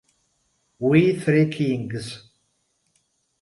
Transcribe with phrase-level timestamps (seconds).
[0.79, 2.27] We Three Kings